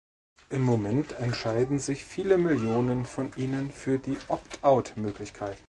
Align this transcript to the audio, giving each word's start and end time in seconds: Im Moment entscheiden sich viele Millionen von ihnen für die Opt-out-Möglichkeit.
Im 0.49 0.63
Moment 0.63 1.11
entscheiden 1.19 1.77
sich 1.77 2.03
viele 2.03 2.39
Millionen 2.39 3.05
von 3.05 3.31
ihnen 3.37 3.69
für 3.69 3.99
die 3.99 4.17
Opt-out-Möglichkeit. 4.29 5.57